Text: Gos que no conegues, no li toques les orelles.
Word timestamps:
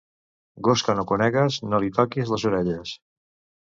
Gos 0.67 0.85
que 0.87 0.95
no 1.01 1.05
conegues, 1.13 1.61
no 1.69 1.83
li 1.87 1.95
toques 2.01 2.35
les 2.37 2.51
orelles. 2.53 3.01